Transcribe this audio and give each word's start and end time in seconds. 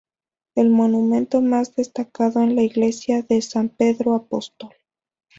El 0.55 0.71
monumento 0.71 1.43
más 1.43 1.75
destacado 1.75 2.41
es 2.41 2.51
la 2.51 2.63
iglesia 2.63 3.21
de 3.21 3.39
San 3.39 3.69
Pedro 3.69 4.15
Apóstol. 4.15 4.71